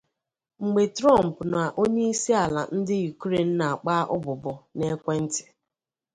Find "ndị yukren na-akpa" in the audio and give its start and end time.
2.77-3.95